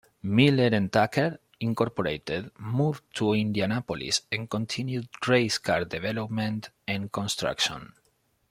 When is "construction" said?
7.11-7.93